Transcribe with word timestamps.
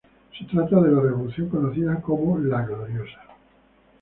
Se 0.35 0.45
trata 0.45 0.81
de 0.81 0.89
la 0.91 0.99
revolución 0.99 1.47
conocida 1.47 2.01
como 2.01 2.39
"la 2.39 2.65
Gloriosa". 2.65 3.21